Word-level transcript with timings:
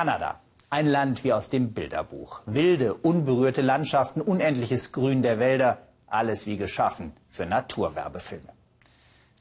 Kanada. 0.00 0.40
Ein 0.70 0.86
Land 0.86 1.24
wie 1.24 1.34
aus 1.34 1.50
dem 1.50 1.74
Bilderbuch. 1.74 2.40
Wilde, 2.46 2.94
unberührte 2.94 3.60
Landschaften, 3.60 4.22
unendliches 4.22 4.92
Grün 4.92 5.20
der 5.20 5.38
Wälder, 5.38 5.76
alles 6.06 6.46
wie 6.46 6.56
geschaffen 6.56 7.12
für 7.28 7.44
Naturwerbefilme. 7.44 8.48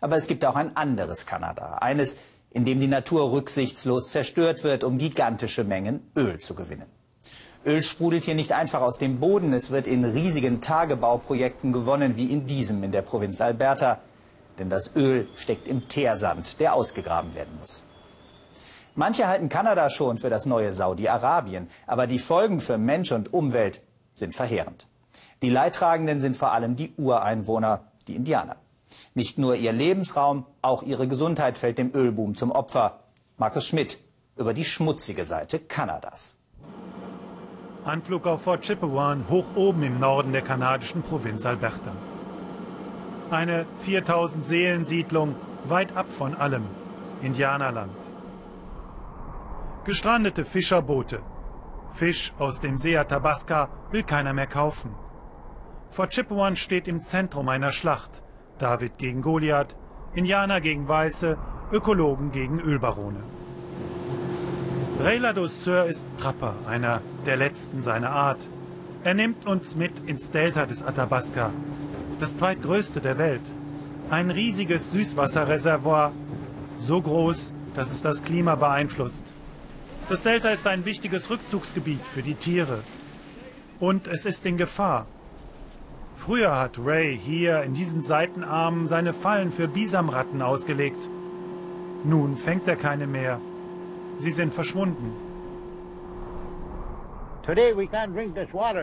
Aber 0.02 0.18
es 0.18 0.28
gibt 0.28 0.44
auch 0.44 0.58
ein 0.58 0.76
anderes 0.76 1.26
Kanada, 1.26 1.76
eines, 1.76 2.18
in 2.52 2.66
dem 2.66 2.82
die 2.82 2.90
Natur 2.90 3.32
rücksichtslos 3.32 4.12
zerstört 4.12 4.66
wird, 4.66 4.84
um 4.84 4.98
gigantische 4.98 5.64
Mengen 5.64 6.12
Öl 6.18 6.40
zu 6.40 6.55
gewinnen. 6.55 6.88
Öl 7.66 7.82
sprudelt 7.82 8.26
hier 8.26 8.36
nicht 8.36 8.52
einfach 8.52 8.82
aus 8.82 8.98
dem 8.98 9.21
Boden, 9.21 9.54
es 9.54 9.71
wird 9.71 9.88
in 9.88 10.04
riesigen 10.04 10.60
Tagebauprojekten 10.60 11.71
gewonnen, 11.71 12.18
wie 12.18 12.26
in 12.26 12.48
diesem 12.48 12.84
in 12.84 12.91
der 12.91 13.04
Provinz 13.04 13.39
Alberta. 13.39 14.00
Denn 14.57 14.70
das 14.70 14.94
Öl 14.94 15.30
steckt 15.38 15.70
im 15.70 15.88
Teersand, 15.88 16.60
der 16.60 16.73
ausgegraben 16.73 17.34
werden 17.34 17.57
muss. 17.62 17.86
Manche 18.96 19.28
halten 19.28 19.50
Kanada 19.50 19.90
schon 19.90 20.18
für 20.18 20.30
das 20.30 20.46
neue 20.46 20.74
Saudi-Arabien, 20.74 21.70
aber 21.88 22.08
die 22.08 22.20
Folgen 22.20 22.59
für 22.59 22.77
Mensch 22.77 23.12
und 23.12 23.34
Umwelt 23.34 23.82
sind 24.13 24.36
verheerend. 24.36 24.88
Die 25.41 25.50
Leidtragenden 25.50 26.22
sind 26.22 26.36
vor 26.36 26.52
allem 26.52 26.76
die 26.76 26.94
Ureinwohner, 26.98 27.82
die 28.08 28.16
Indianer. 28.16 28.58
Nicht 29.13 29.38
nur 29.38 29.55
ihr 29.55 29.72
Lebensraum, 29.72 30.46
auch 30.62 30.84
ihre 30.84 31.08
Gesundheit 31.08 31.58
fällt 31.58 31.77
dem 31.77 31.94
Ölboom 31.94 32.36
zum 32.36 32.52
Opfer. 32.52 32.99
Markus 33.38 33.68
Schmidt 33.68 33.99
über 34.36 34.54
die 34.54 34.66
schmutzige 34.66 35.26
Seite 35.26 35.60
Kanadas. 35.60 36.38
Anflug 37.85 38.27
auf 38.27 38.41
Fort 38.41 38.62
Chippewan, 38.63 39.26
hoch 39.30 39.46
oben 39.55 39.84
im 39.84 39.99
Norden 39.99 40.34
der 40.34 40.41
kanadischen 40.41 41.02
Provinz 41.02 41.46
Alberta. 41.46 41.91
Eine 43.32 43.66
4000 43.85 44.46
Seelensiedlung, 44.46 45.35
weit 45.66 45.96
ab 45.96 46.08
von 46.18 46.35
allem, 46.35 46.63
Indianerland. 47.21 47.91
Gestrandete 49.89 50.45
Fischerboote. 50.45 51.20
Fisch 51.95 52.31
aus 52.38 52.59
dem 52.59 52.77
See 52.77 52.95
Athabasca 52.95 53.70
will 53.90 54.04
keiner 54.04 54.34
mehr 54.34 54.46
kaufen. 54.46 54.91
Fort 55.90 56.12
Chippewan 56.12 56.55
steht 56.55 56.87
im 56.87 57.01
Zentrum 57.01 57.49
einer 57.49 57.71
Schlacht. 57.71 58.21
David 58.59 58.99
gegen 58.99 59.23
Goliath, 59.23 59.76
Indianer 60.13 60.62
gegen 60.62 60.87
Weiße, 60.87 61.40
Ökologen 61.71 62.31
gegen 62.31 62.59
Ölbarone. 62.59 63.23
Ray 65.03 65.18
Ladouceur 65.18 65.85
ist 65.85 66.06
Trapper, 66.19 66.53
einer 66.68 67.01
der 67.25 67.38
letzten 67.38 67.81
seiner 67.81 68.12
Art. 68.12 68.47
Er 69.03 69.16
nimmt 69.16 69.47
uns 69.47 69.75
mit 69.75 70.07
ins 70.07 70.29
Delta 70.29 70.68
des 70.68 70.84
Athabasca, 70.84 71.50
das 72.19 72.38
zweitgrößte 72.38 73.01
der 73.01 73.18
Welt. 73.18 73.41
Ein 74.12 74.29
riesiges 74.29 74.91
Süßwasserreservoir, 74.91 76.12
so 76.78 77.01
groß, 77.01 77.53
dass 77.74 77.90
es 77.90 78.03
das 78.03 78.24
Klima 78.24 78.53
beeinflusst. 78.53 79.34
Das 80.09 80.24
Delta 80.24 80.50
ist 80.50 80.66
ein 80.66 80.85
wichtiges 80.85 81.29
Rückzugsgebiet 81.29 82.02
für 82.02 82.24
die 82.24 82.34
Tiere. 82.34 82.79
Und 83.79 84.07
es 84.07 84.25
ist 84.25 84.44
in 84.47 84.57
Gefahr. 84.57 85.06
Früher 86.18 86.56
hat 86.57 86.79
Ray 86.84 87.16
hier 87.16 87.62
in 87.62 87.75
diesen 87.75 88.02
Seitenarmen 88.02 88.88
seine 88.88 89.13
Fallen 89.13 89.52
für 89.52 89.68
Bisamratten 89.68 90.41
ausgelegt. 90.41 91.07
Nun 92.03 92.38
fängt 92.38 92.68
er 92.68 92.75
keine 92.75 93.06
mehr. 93.06 93.40
Sie 94.18 94.31
sind 94.31 94.52
verschwunden. 94.52 95.13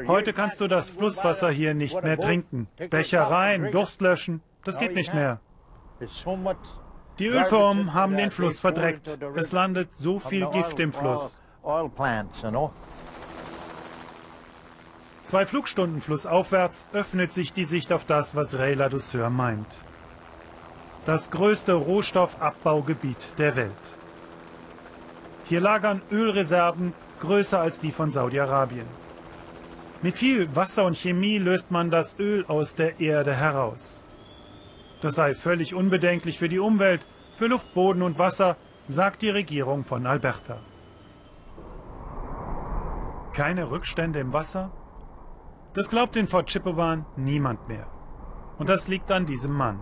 Heute 0.07 0.33
kannst 0.33 0.61
du 0.61 0.69
das 0.69 0.91
Flusswasser 0.91 1.51
hier 1.51 1.75
nicht 1.75 2.01
mehr 2.05 2.21
trinken. 2.21 2.69
Becher 2.91 3.23
rein, 3.23 3.73
Durst 3.73 4.01
löschen, 4.01 4.43
das 4.65 4.79
geht 4.79 4.95
nicht 4.95 5.13
mehr. 5.13 5.41
Die 7.19 7.27
Ölfirmen 7.27 7.95
haben 7.95 8.17
den 8.17 8.31
Fluss 8.31 8.61
verdreckt. 8.61 9.19
Es 9.37 9.53
landet 9.53 9.95
so 9.97 10.19
viel 10.21 10.47
Gift 10.49 10.79
im 10.79 10.93
Fluss. 10.93 11.39
Zwei 15.25 15.45
Flugstunden 15.45 16.01
flussaufwärts 16.01 16.87
öffnet 16.93 17.33
sich 17.33 17.53
die 17.53 17.65
Sicht 17.65 17.93
auf 17.93 18.05
das, 18.05 18.37
was 18.37 18.59
Ray 18.59 18.75
Ladouceur 18.75 19.31
meint. 19.31 19.67
Das 21.05 21.31
größte 21.31 21.73
Rohstoffabbaugebiet 21.73 23.17
der 23.39 23.57
Welt. 23.57 23.73
Hier 25.45 25.61
lagern 25.61 26.03
Ölreserven 26.13 26.93
größer 27.21 27.61
als 27.61 27.81
die 27.81 27.93
von 27.93 28.13
Saudi-Arabien. 28.13 28.87
Mit 30.03 30.19
viel 30.19 30.55
Wasser 30.55 30.85
und 30.85 30.97
Chemie 30.97 31.39
löst 31.39 31.71
man 31.71 31.91
das 31.91 32.17
Öl 32.19 32.45
aus 32.47 32.75
der 32.75 33.01
Erde 33.01 33.35
heraus. 33.35 34.06
Das 35.01 35.15
sei 35.15 35.35
völlig 35.35 35.75
unbedenklich 35.75 36.39
für 36.39 36.49
die 36.49 36.59
Umwelt, 36.59 37.07
für 37.37 37.47
Luft, 37.47 37.75
Boden 37.75 38.03
und 38.03 38.19
Wasser, 38.19 38.57
sagt 38.89 39.23
die 39.23 39.31
Regierung 39.31 39.85
von 39.85 40.07
Alberta. 40.07 40.59
Keine 43.33 43.71
Rückstände 43.71 44.21
im 44.21 44.33
Wasser? 44.33 44.71
Das 45.75 45.91
glaubt 45.91 46.17
in 46.17 46.27
Fort 46.27 46.49
Chippewan 46.49 47.05
niemand 47.17 47.69
mehr. 47.69 47.87
Und 48.59 48.69
das 48.71 48.89
liegt 48.89 49.11
an 49.13 49.27
diesem 49.27 49.53
Mann. 49.53 49.81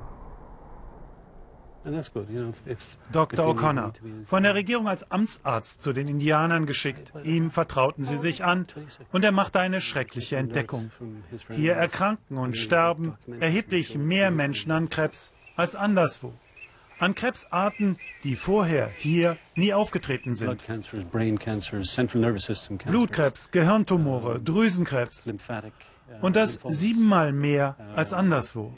Dr. 3.12 3.46
O'Connor, 3.46 3.92
von 4.26 4.42
der 4.42 4.54
Regierung 4.54 4.88
als 4.88 5.10
Amtsarzt 5.10 5.82
zu 5.82 5.92
den 5.92 6.08
Indianern 6.08 6.66
geschickt. 6.66 7.12
Ihm 7.24 7.50
vertrauten 7.50 8.04
sie 8.04 8.16
sich 8.16 8.44
an 8.44 8.66
und 9.12 9.24
er 9.24 9.32
machte 9.32 9.60
eine 9.60 9.80
schreckliche 9.80 10.36
Entdeckung. 10.36 10.90
Hier 11.50 11.74
erkranken 11.74 12.38
und 12.38 12.56
sterben 12.56 13.16
erheblich 13.40 13.96
mehr 13.96 14.30
Menschen 14.30 14.70
an 14.72 14.88
Krebs 14.88 15.30
als 15.56 15.74
anderswo. 15.74 16.32
An 17.00 17.14
Krebsarten, 17.16 17.98
die 18.22 18.36
vorher 18.36 18.88
hier 18.88 19.36
nie 19.56 19.74
aufgetreten 19.74 20.36
sind. 20.36 20.64
Blutkrebs, 22.86 23.50
Gehirntumore, 23.50 24.40
Drüsenkrebs. 24.40 25.28
Und 26.20 26.36
das 26.36 26.58
siebenmal 26.68 27.32
mehr 27.32 27.76
als 27.96 28.12
anderswo. 28.12 28.72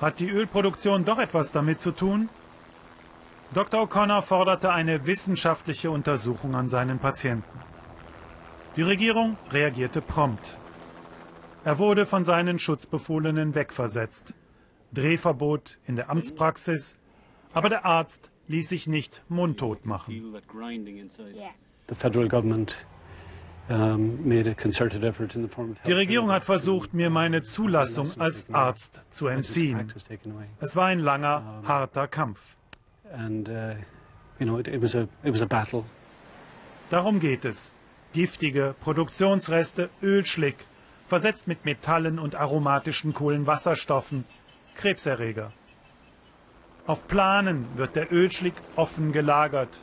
Hat 0.00 0.18
die 0.18 0.30
Ölproduktion 0.30 1.04
doch 1.04 1.18
etwas 1.18 1.52
damit 1.52 1.80
zu 1.80 1.92
tun? 1.92 2.28
Dr. 3.54 3.82
O'Connor 3.82 4.22
forderte 4.22 4.72
eine 4.72 5.06
wissenschaftliche 5.06 5.90
Untersuchung 5.90 6.54
an 6.54 6.68
seinen 6.68 6.98
Patienten. 6.98 7.60
Die 8.76 8.82
Regierung 8.82 9.36
reagierte 9.52 10.00
prompt. 10.00 10.56
Er 11.64 11.78
wurde 11.78 12.06
von 12.06 12.24
seinen 12.24 12.58
Schutzbefohlenen 12.58 13.54
wegversetzt. 13.54 14.34
Drehverbot 14.92 15.78
in 15.86 15.94
der 15.96 16.10
Amtspraxis, 16.10 16.96
aber 17.54 17.68
der 17.68 17.84
Arzt 17.84 18.31
ließ 18.48 18.68
sich 18.68 18.86
nicht 18.86 19.22
mundtot 19.28 19.86
machen. 19.86 20.34
Die 25.86 25.92
Regierung 25.92 26.30
hat 26.30 26.44
versucht, 26.44 26.94
mir 26.94 27.10
meine 27.10 27.42
Zulassung 27.42 28.10
als 28.18 28.44
Arzt 28.52 29.02
zu 29.10 29.28
entziehen. 29.28 29.92
Es 30.60 30.76
war 30.76 30.86
ein 30.86 30.98
langer, 30.98 31.62
harter 31.64 32.08
Kampf. 32.08 32.40
Darum 36.90 37.20
geht 37.20 37.44
es. 37.44 37.72
Giftige 38.12 38.74
Produktionsreste, 38.80 39.88
Ölschlick, 40.02 40.56
versetzt 41.08 41.48
mit 41.48 41.64
Metallen 41.64 42.18
und 42.18 42.34
aromatischen 42.34 43.14
Kohlenwasserstoffen, 43.14 44.24
Krebserreger. 44.74 45.52
Auf 46.84 47.06
Planen 47.06 47.66
wird 47.76 47.94
der 47.94 48.12
Ölschlick 48.12 48.54
offen 48.74 49.12
gelagert, 49.12 49.78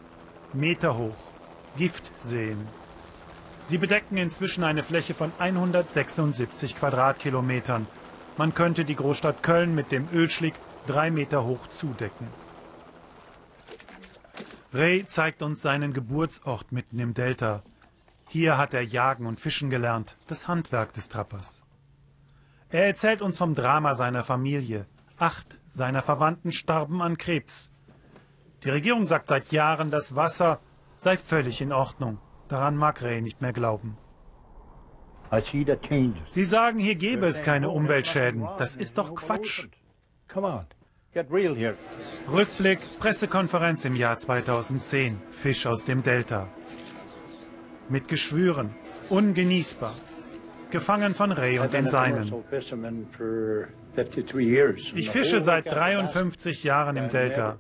meterhoch, 0.52 1.16
Giftseen. 1.78 2.58
Sie 3.68 3.78
bedecken 3.78 4.18
inzwischen 4.18 4.66
eine 4.66 4.84
Fläche 4.84 5.14
von 5.14 5.32
176 5.40 6.76
Quadratkilometern. 6.76 7.88
Man 8.38 8.54
könnte 8.54 8.84
die 8.84 8.96
Großstadt 8.96 9.44
Köln 9.44 9.76
mit 9.76 9.94
dem 9.94 10.10
Ölschlick 10.12 10.56
drei 10.88 11.10
Meter 11.10 11.46
hoch 11.46 11.68
zudecken. 11.70 12.28
Ray 14.74 15.08
zeigt 15.08 15.42
uns 15.42 15.62
seinen 15.62 15.94
Geburtsort 15.94 16.72
mitten 16.74 17.00
im 17.00 17.14
Delta. 17.14 17.64
Hier 18.28 18.58
hat 18.58 18.74
er 18.74 18.84
Jagen 18.84 19.26
und 19.26 19.40
Fischen 19.40 19.70
gelernt, 19.70 20.18
das 20.28 20.50
Handwerk 20.50 20.94
des 20.94 21.08
Trappers. 21.08 21.64
Er 22.70 22.88
erzählt 22.88 23.22
uns 23.22 23.38
vom 23.38 23.56
Drama 23.56 23.96
seiner 23.96 24.24
Familie. 24.24 24.86
Acht 25.18 25.59
seiner 25.70 26.02
Verwandten 26.02 26.52
starben 26.52 27.02
an 27.02 27.18
Krebs. 27.18 27.70
Die 28.64 28.70
Regierung 28.70 29.06
sagt 29.06 29.28
seit 29.28 29.52
Jahren, 29.52 29.92
das 29.92 30.16
Wasser 30.16 30.60
sei 30.98 31.18
völlig 31.18 31.62
in 31.62 31.72
Ordnung. 31.72 32.20
Daran 32.50 32.76
mag 32.76 33.02
Ray 33.02 33.22
nicht 33.22 33.42
mehr 33.42 33.54
glauben. 33.54 33.98
Sie 36.26 36.46
sagen, 36.46 36.80
hier 36.80 36.96
gäbe 36.96 37.28
es 37.28 37.44
keine 37.44 37.70
Umweltschäden. 37.70 38.48
Das 38.58 38.76
ist 38.76 38.98
doch 38.98 39.14
Quatsch. 39.16 39.68
Rückblick, 42.32 42.80
Pressekonferenz 43.00 43.86
im 43.86 43.96
Jahr 43.96 44.18
2010. 44.18 45.22
Fisch 45.32 45.66
aus 45.66 45.86
dem 45.86 46.04
Delta. 46.04 46.48
Mit 47.90 48.08
Geschwüren, 48.08 48.76
ungenießbar. 49.10 49.96
Gefangen 50.72 51.16
von 51.16 51.32
Ray 51.32 51.60
und 51.60 51.74
den 51.74 51.88
Seinen. 51.88 52.32
Ich 54.96 55.10
fische 55.10 55.42
seit 55.42 55.66
53 55.66 56.64
Jahren 56.64 56.98
im 56.98 57.10
Delta. 57.10 57.58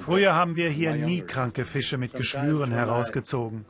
Früher 0.00 0.34
haben 0.34 0.56
wir 0.56 0.68
hier 0.68 0.94
nie 0.94 1.22
kranke 1.22 1.64
Fische 1.64 1.98
mit 1.98 2.12
Geschwüren 2.14 2.72
herausgezogen. 2.72 3.64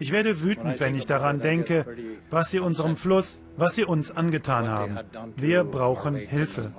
Ich 0.00 0.12
werde 0.12 0.42
wütend, 0.42 0.78
wenn 0.78 0.94
ich 0.94 1.06
daran 1.06 1.40
denke, 1.40 1.84
was 2.30 2.50
sie 2.50 2.60
unserem 2.60 2.96
Fluss, 2.96 3.40
was 3.56 3.74
sie 3.74 3.84
uns 3.84 4.12
angetan 4.12 4.68
haben. 4.68 4.98
Wir 5.36 5.64
brauchen 5.64 6.14
Hilfe. 6.14 6.72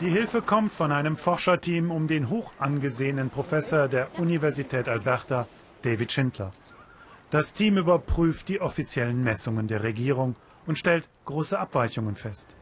Die 0.00 0.08
Hilfe 0.08 0.42
kommt 0.42 0.72
von 0.72 0.92
einem 0.92 1.16
Forscherteam 1.16 1.90
um 1.90 2.06
den 2.06 2.30
hoch 2.30 2.52
angesehenen 2.58 3.30
Professor 3.30 3.88
der 3.88 4.08
Universität 4.18 4.88
Alberta, 4.88 5.48
David 5.82 6.12
Schindler. 6.12 6.52
Das 7.30 7.52
Team 7.52 7.76
überprüft 7.76 8.48
die 8.48 8.60
offiziellen 8.60 9.24
Messungen 9.24 9.66
der 9.66 9.82
Regierung 9.82 10.36
und 10.66 10.78
stellt 10.78 11.08
große 11.24 11.58
Abweichungen 11.58 12.16
fest. 12.16 12.54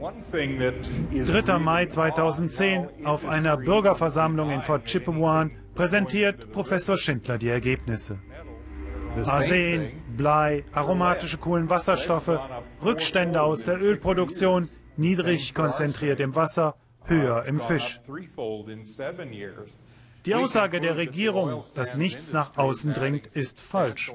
3. 0.00 1.58
Mai 1.58 1.86
2010 1.86 3.06
auf 3.06 3.24
einer 3.24 3.56
Bürgerversammlung 3.56 4.50
in 4.50 4.62
Fort 4.62 4.86
Chippewan 4.86 5.52
präsentiert 5.74 6.50
Professor 6.52 6.98
Schindler 6.98 7.38
die 7.38 7.48
Ergebnisse. 7.48 8.18
Arsen, 9.24 9.92
Blei, 10.16 10.64
aromatische 10.72 11.38
Kohlenwasserstoffe, 11.38 12.40
Rückstände 12.82 13.40
aus 13.40 13.64
der 13.64 13.80
Ölproduktion, 13.80 14.68
niedrig 14.96 15.54
konzentriert 15.54 16.18
im 16.18 16.34
Wasser, 16.34 16.74
höher 17.04 17.46
im 17.46 17.60
Fisch. 17.60 18.00
Die 20.24 20.34
Aussage 20.34 20.80
der 20.80 20.96
Regierung, 20.96 21.64
dass 21.74 21.96
nichts 21.96 22.32
nach 22.32 22.56
außen 22.56 22.94
dringt, 22.94 23.26
ist 23.28 23.60
falsch. 23.60 24.10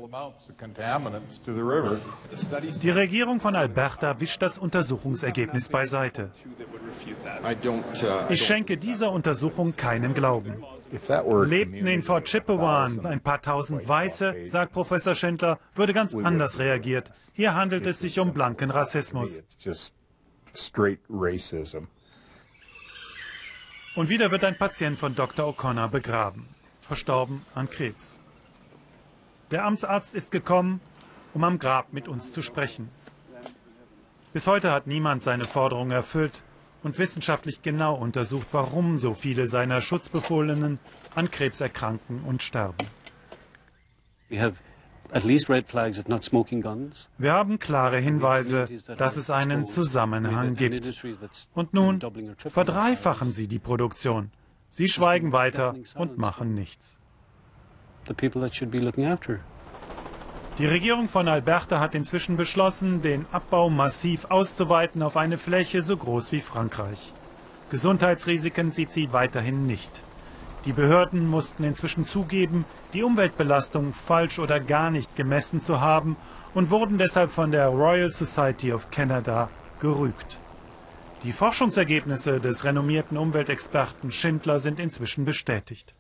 Die 2.82 2.90
Regierung 2.90 3.40
von 3.40 3.56
Alberta 3.56 4.20
wischt 4.20 4.42
das 4.42 4.58
Untersuchungsergebnis 4.58 5.70
beiseite. 5.70 6.32
Ich 8.30 8.46
schenke 8.46 8.78
dieser 8.78 9.12
Untersuchung 9.12 9.76
keinen 9.76 10.14
Glauben. 10.14 10.64
Lebten 11.46 11.86
in 11.86 12.02
Fort 12.02 12.26
Chippewan 12.26 13.06
ein 13.06 13.22
paar 13.22 13.42
tausend 13.42 13.88
Weiße, 13.88 14.48
sagt 14.48 14.74
Professor 14.74 15.14
Schindler, 15.14 15.60
würde 15.76 15.94
ganz 15.94 16.16
anders 16.16 16.58
reagiert. 16.58 17.12
Hier 17.34 17.54
handelt 17.54 17.86
es 17.86 18.00
sich 18.00 18.20
um 18.20 18.34
blanken 18.34 18.72
Rassismus. 18.72 19.44
Und 23.96 24.10
wieder 24.10 24.32
wird 24.32 24.44
ein 24.44 24.58
Patient 24.58 25.00
von 25.00 25.16
Dr. 25.16 25.48
O'Connor 25.48 25.88
begraben, 25.88 26.46
verstorben 26.82 27.46
an 27.56 27.70
Krebs. 27.70 28.20
Der 29.52 29.66
Amtsarzt 29.66 30.14
ist 30.14 30.32
gekommen, 30.32 30.80
um 31.34 31.44
am 31.44 31.58
Grab 31.58 31.92
mit 31.92 32.08
uns 32.08 32.32
zu 32.32 32.42
sprechen. 32.42 32.90
Bis 34.32 34.46
heute 34.46 34.72
hat 34.72 34.86
niemand 34.86 35.24
seine 35.24 35.46
Forderung 35.46 35.90
erfüllt 35.90 36.44
und 36.84 37.00
wissenschaftlich 37.00 37.62
genau 37.64 37.96
untersucht, 37.96 38.48
warum 38.52 39.00
so 39.00 39.16
viele 39.16 39.48
seiner 39.48 39.82
Schutzbefohlenen 39.82 40.80
an 41.16 41.32
Krebs 41.32 41.60
erkranken 41.60 42.22
und 42.22 42.44
sterben. 42.44 42.78
Wir 47.18 47.34
haben 47.34 47.60
klare 47.60 47.98
Hinweise, 48.00 48.68
dass 48.98 49.18
es 49.18 49.30
einen 49.30 49.66
Zusammenhang 49.66 50.56
gibt. 50.56 51.04
Und 51.54 51.74
nun 51.74 52.00
verdreifachen 52.38 53.32
sie 53.32 53.48
die 53.48 53.60
Produktion. 53.60 54.32
Sie 54.70 54.88
schweigen 54.88 55.32
weiter 55.32 55.76
und 55.96 56.18
machen 56.18 56.54
nichts. 56.54 56.98
Die 60.60 60.66
Regierung 60.66 61.08
von 61.10 61.28
Alberta 61.28 61.80
hat 61.80 61.96
inzwischen 61.96 62.36
beschlossen, 62.36 63.02
den 63.02 63.26
Abbau 63.32 63.70
massiv 63.70 64.26
auszuweiten 64.26 65.02
auf 65.02 65.16
eine 65.16 65.38
Fläche 65.38 65.82
so 65.84 65.96
groß 65.96 66.32
wie 66.32 66.42
Frankreich. 66.42 67.14
Gesundheitsrisiken 67.72 68.72
sieht 68.72 68.92
sie 68.92 69.14
weiterhin 69.14 69.68
nicht. 69.68 69.92
Die 70.66 70.74
Behörden 70.74 71.28
mussten 71.28 71.64
inzwischen 71.64 72.06
zugeben, 72.06 72.66
die 72.94 73.04
Umweltbelastung 73.04 73.94
falsch 73.94 74.40
oder 74.40 74.60
gar 74.60 74.92
nicht 74.92 75.16
gemessen 75.16 75.62
zu 75.62 75.80
haben 75.80 76.18
und 76.54 76.70
wurden 76.70 76.98
deshalb 76.98 77.32
von 77.32 77.52
der 77.52 77.68
Royal 77.68 78.12
Society 78.12 78.74
of 78.74 78.92
Canada 78.92 79.50
gerügt. 79.80 80.38
Die 81.24 81.32
Forschungsergebnisse 81.32 82.40
des 82.40 82.64
renommierten 82.64 83.18
Umweltexperten 83.18 84.12
Schindler 84.12 84.60
sind 84.60 84.80
inzwischen 84.80 85.26
bestätigt. 85.26 85.94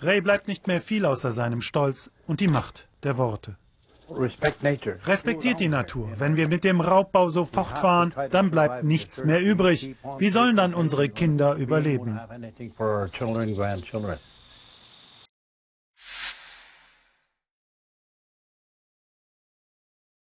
Ray 0.00 0.20
bleibt 0.20 0.48
nicht 0.48 0.66
mehr 0.66 0.80
viel 0.80 1.06
außer 1.06 1.32
seinem 1.32 1.62
Stolz 1.62 2.10
und 2.26 2.40
die 2.40 2.48
Macht 2.48 2.88
der 3.02 3.16
Worte. 3.18 3.56
Respektiert 5.06 5.60
die 5.60 5.68
Natur. 5.68 6.10
Wenn 6.18 6.36
wir 6.36 6.48
mit 6.48 6.64
dem 6.64 6.80
Raubbau 6.80 7.28
so 7.28 7.44
fortfahren, 7.44 8.12
dann 8.30 8.50
bleibt 8.50 8.84
nichts 8.84 9.24
mehr 9.24 9.40
übrig. 9.40 9.94
Wie 10.18 10.28
sollen 10.28 10.56
dann 10.56 10.74
unsere 10.74 11.08
Kinder 11.08 11.54
überleben? 11.54 12.20